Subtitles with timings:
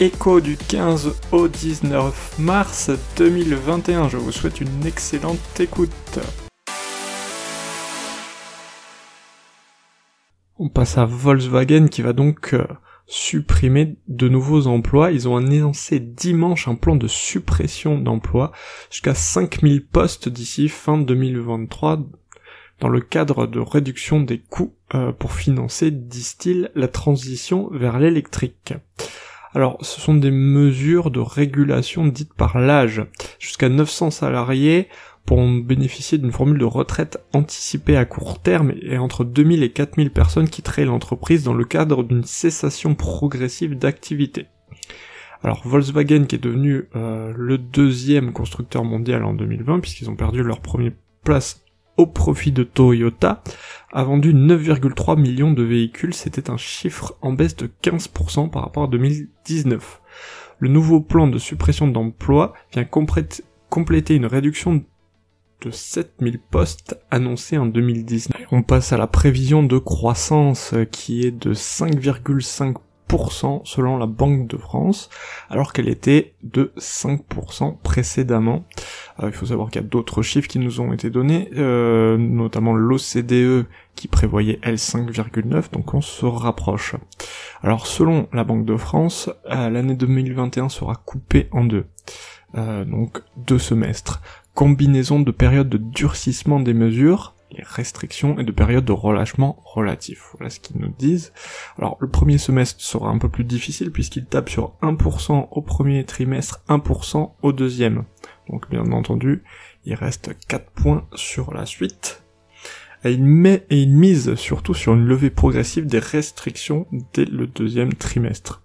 [0.00, 4.08] écho du 15 au 19 mars 2021.
[4.08, 6.18] Je vous souhaite une excellente écoute.
[10.58, 12.66] On passe à Volkswagen qui va donc euh,
[13.06, 15.10] supprimer de nouveaux emplois.
[15.10, 18.52] Ils ont annoncé dimanche un plan de suppression d'emplois
[18.90, 22.06] jusqu'à 5000 postes d'ici fin 2023
[22.80, 28.72] dans le cadre de réduction des coûts euh, pour financer, disent-ils, la transition vers l'électrique.
[29.52, 33.02] Alors, ce sont des mesures de régulation dites par l'âge.
[33.38, 34.88] Jusqu'à 900 salariés
[35.26, 40.10] pourront bénéficier d'une formule de retraite anticipée à court terme et entre 2000 et 4000
[40.10, 44.46] personnes quitteraient l'entreprise dans le cadre d'une cessation progressive d'activité.
[45.42, 50.42] Alors Volkswagen qui est devenu euh, le deuxième constructeur mondial en 2020 puisqu'ils ont perdu
[50.42, 50.92] leur première
[51.24, 51.62] place
[51.96, 53.42] au profit de Toyota,
[53.92, 58.84] a vendu 9,3 millions de véhicules, c'était un chiffre en baisse de 15% par rapport
[58.84, 60.00] à 2019.
[60.58, 64.84] Le nouveau plan de suppression d'emplois vient compléter une réduction
[65.62, 68.46] de 7000 postes annoncés en 2019.
[68.50, 72.76] On passe à la prévision de croissance qui est de 5,5%
[73.64, 75.10] selon la Banque de France,
[75.48, 78.64] alors qu'elle était de 5% précédemment.
[79.20, 82.16] Euh, il faut savoir qu'il y a d'autres chiffres qui nous ont été donnés, euh,
[82.16, 86.94] notamment l'OCDE qui prévoyait L 5,9, donc on se rapproche.
[87.62, 91.86] Alors selon la Banque de France, euh, l'année 2021 sera coupée en deux.
[92.54, 94.20] donc deux semestres.
[94.54, 100.30] Combinaison de périodes de durcissement des mesures, les restrictions et de périodes de relâchement relatif.
[100.38, 101.32] Voilà ce qu'ils nous disent.
[101.78, 106.04] Alors le premier semestre sera un peu plus difficile puisqu'il tape sur 1% au premier
[106.04, 108.04] trimestre, 1% au deuxième.
[108.48, 109.42] Donc bien entendu,
[109.84, 112.22] il reste 4 points sur la suite.
[113.04, 117.46] Et il met et il mise surtout sur une levée progressive des restrictions dès le
[117.46, 118.62] deuxième trimestre.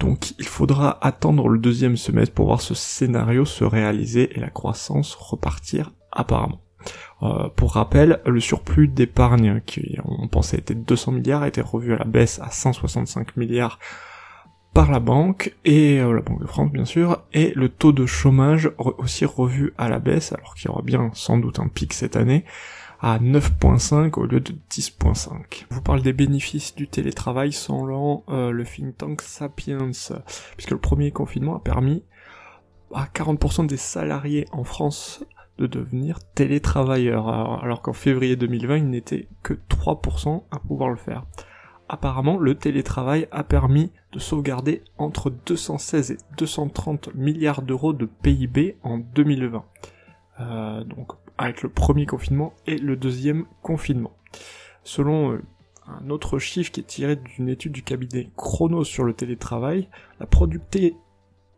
[0.00, 4.50] Donc il faudra attendre le deuxième semestre pour voir ce scénario se réaliser et la
[4.50, 6.62] croissance repartir apparemment.
[7.22, 11.60] Euh, pour rappel, le surplus d'épargne qui on pensait était de 200 milliards a été
[11.60, 13.78] revu à la baisse à 165 milliards
[14.72, 18.06] par la banque et euh, la Banque de France bien sûr et le taux de
[18.06, 21.92] chômage aussi revu à la baisse alors qu'il y aura bien sans doute un pic
[21.92, 22.44] cette année
[23.00, 25.64] à 9.5 au lieu de 10.5.
[25.70, 29.90] Je vous parle des bénéfices du télétravail selon euh, le think tank Sapiens
[30.56, 32.04] puisque le premier confinement a permis
[32.94, 35.24] à 40% des salariés en France
[35.60, 37.28] de devenir télétravailleur,
[37.62, 41.26] alors qu'en février 2020, il n'était que 3% à pouvoir le faire.
[41.88, 48.76] Apparemment, le télétravail a permis de sauvegarder entre 216 et 230 milliards d'euros de PIB
[48.82, 49.64] en 2020.
[50.40, 54.12] Euh, donc avec le premier confinement et le deuxième confinement.
[54.84, 55.42] Selon euh,
[55.86, 59.88] un autre chiffre qui est tiré d'une étude du cabinet Chronos sur le télétravail,
[60.20, 60.94] la productivité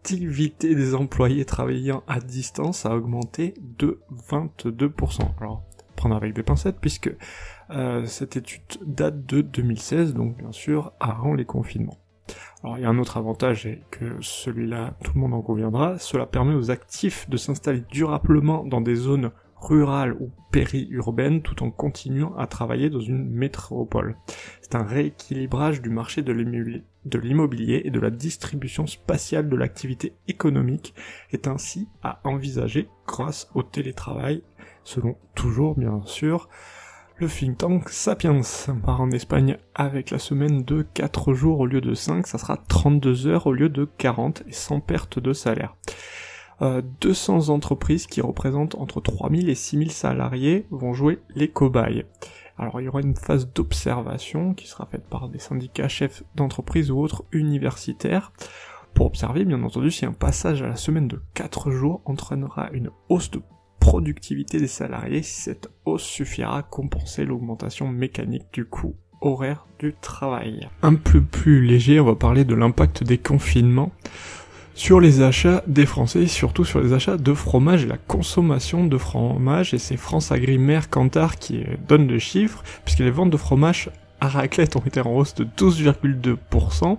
[0.02, 5.20] l'activité des employés travaillant à distance a augmenté de 22%.
[5.40, 5.62] Alors,
[5.94, 7.14] prendre avec des pincettes puisque
[7.70, 11.98] euh, cette étude date de 2016, donc bien sûr avant les confinements.
[12.64, 15.96] Alors il y a un autre avantage et que celui-là tout le monde en conviendra,
[15.98, 19.30] cela permet aux actifs de s'installer durablement dans des zones
[19.60, 24.16] rurales ou périurbaines tout en continuant à travailler dans une métropole.
[24.62, 26.32] C'est un rééquilibrage du marché de
[27.18, 30.94] l'immobilier et de la distribution spatiale de l'activité économique
[31.30, 34.42] est ainsi à envisager grâce au télétravail,
[34.84, 36.48] selon toujours bien sûr
[37.16, 38.40] le think tank Sapiens.
[38.68, 42.38] On part en Espagne avec la semaine de 4 jours au lieu de 5, ça
[42.38, 45.76] sera 32 heures au lieu de 40 et sans perte de salaire.
[47.00, 52.06] 200 euh, entreprises qui représentent entre 3000 et 6000 salariés vont jouer les cobayes.
[52.62, 56.92] Alors il y aura une phase d'observation qui sera faite par des syndicats chefs d'entreprise
[56.92, 58.32] ou autres universitaires
[58.94, 62.90] pour observer bien entendu si un passage à la semaine de 4 jours entraînera une
[63.08, 63.42] hausse de
[63.80, 69.94] productivité des salariés, si cette hausse suffira à compenser l'augmentation mécanique du coût horaire du
[70.00, 70.68] travail.
[70.82, 73.90] Un peu plus léger, on va parler de l'impact des confinements
[74.74, 78.98] sur les achats des Français, surtout sur les achats de fromage et la consommation de
[78.98, 83.90] fromage, et c'est France Agri Mercantar qui donne le chiffre, puisque les ventes de fromage
[84.20, 86.98] à raclette ont été en hausse de 12,2%,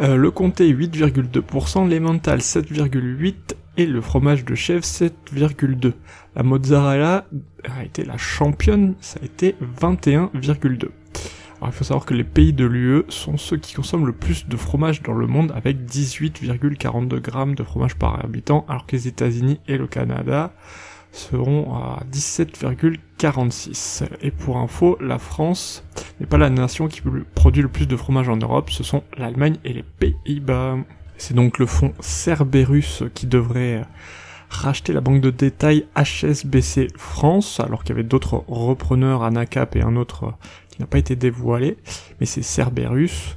[0.00, 3.34] euh, le comté 8,2%, les mentales 7,8%,
[3.78, 5.92] et le fromage de chèvre 7,2.
[6.34, 7.26] La mozzarella
[7.64, 10.88] a été la championne, ça a été 21,2.
[11.58, 14.46] Alors il faut savoir que les pays de l'UE sont ceux qui consomment le plus
[14.46, 19.08] de fromage dans le monde avec 18,42 grammes de fromage par habitant, alors que les
[19.08, 20.52] États-Unis et le Canada
[21.12, 24.04] seront à 17,46.
[24.20, 25.82] Et pour info, la France
[26.20, 27.00] n'est pas la nation qui
[27.34, 30.76] produit le plus de fromage en Europe, ce sont l'Allemagne et les Pays-Bas.
[31.16, 33.86] C'est donc le fonds Cerberus qui devrait
[34.50, 39.82] racheter la banque de détail HSBC France, alors qu'il y avait d'autres repreneurs, Anacap et
[39.82, 40.34] un autre
[40.80, 41.76] n'a pas été dévoilé,
[42.20, 43.36] mais c'est Cerberus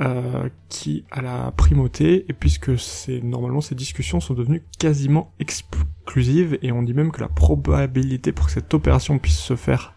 [0.00, 6.58] euh, qui a la primauté, et puisque c'est normalement ces discussions sont devenues quasiment exclusives,
[6.62, 9.94] et on dit même que la probabilité pour que cette opération puisse se faire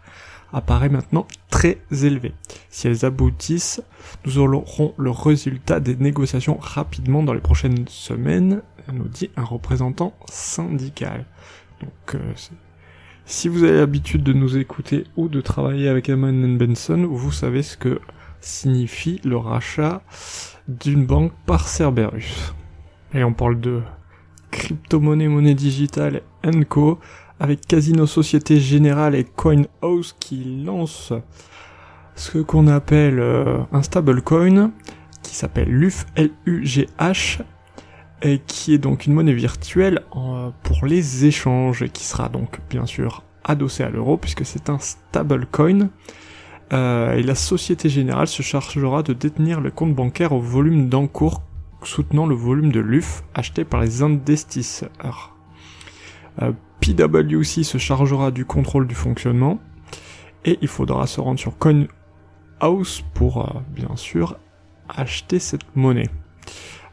[0.52, 2.32] apparaît maintenant très élevée.
[2.70, 3.82] Si elles aboutissent,
[4.24, 8.62] nous aurons le résultat des négociations rapidement dans les prochaines semaines,
[8.92, 11.26] nous dit un représentant syndical.
[11.80, 12.32] Donc euh,
[13.28, 17.64] si vous avez l'habitude de nous écouter ou de travailler avec Aman Benson, vous savez
[17.64, 17.98] ce que
[18.40, 20.02] signifie le rachat
[20.68, 22.54] d'une banque par Cerberus.
[23.12, 23.82] Et on parle de
[24.52, 26.22] crypto-monnaie, monnaie digitale
[26.68, 27.00] Co
[27.40, 31.12] avec Casino Société Générale et CoinHouse qui lancent
[32.14, 34.70] ce qu'on appelle euh, un stablecoin
[35.24, 37.40] qui s'appelle LUF, L-U-G-H,
[38.26, 42.58] et qui est donc une monnaie virtuelle euh, pour les échanges et qui sera donc
[42.68, 45.90] bien sûr adossé à l'euro puisque c'est un stablecoin
[46.72, 51.42] euh, et la Société Générale se chargera de détenir le compte bancaire au volume d'encours
[51.84, 55.36] soutenant le volume de l'UF acheté par les investisseurs.
[56.42, 59.60] Euh, PwC se chargera du contrôle du fonctionnement
[60.44, 64.36] et il faudra se rendre sur CoinHouse pour euh, bien sûr
[64.88, 66.10] acheter cette monnaie.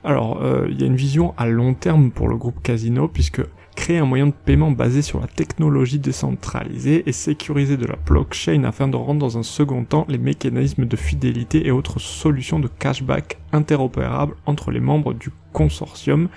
[0.04, 3.42] Alors, euh, il y a une vision à long terme pour le groupe Casino puisque
[3.76, 8.66] créer un moyen de paiement basé sur la technologie décentralisée et sécurisé de la blockchain
[8.66, 12.68] afin de rendre dans un second temps les mécanismes de fidélité et autres solutions de
[12.68, 16.28] cashback interopérables entre les membres du consortium,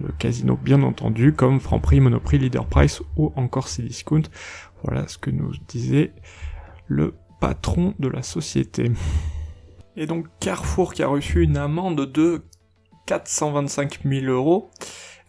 [0.00, 4.22] le casino bien entendu, comme Franprix, Monoprix, Leader Price ou encore Cdiscount.
[4.84, 6.12] Voilà ce que nous disait
[6.86, 8.90] le patron de la société.
[9.96, 12.42] Et donc Carrefour qui a reçu une amende de
[13.06, 14.70] 425 000 euros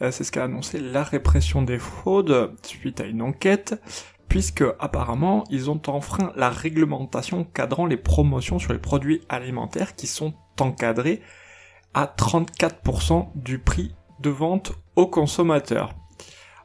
[0.01, 3.81] euh, c'est ce qu'a annoncé la répression des fraudes suite à une enquête,
[4.27, 10.07] puisque apparemment ils ont enfreint la réglementation cadrant les promotions sur les produits alimentaires qui
[10.07, 11.21] sont encadrés
[11.94, 15.95] à 34% du prix de vente aux consommateurs.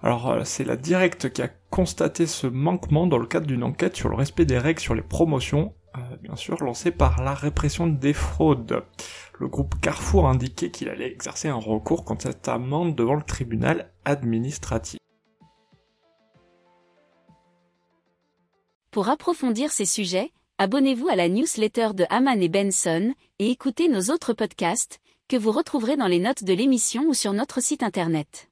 [0.02, 3.96] Alors euh, c'est la Directe qui a constaté ce manquement dans le cadre d'une enquête
[3.96, 7.86] sur le respect des règles sur les promotions, euh, bien sûr lancée par la répression
[7.86, 8.84] des fraudes
[9.42, 13.24] le groupe Carrefour a indiqué qu'il allait exercer un recours contre cette amende devant le
[13.24, 15.00] tribunal administratif.
[18.92, 24.12] Pour approfondir ces sujets, abonnez-vous à la newsletter de Haman et Benson et écoutez nos
[24.12, 28.51] autres podcasts que vous retrouverez dans les notes de l'émission ou sur notre site internet.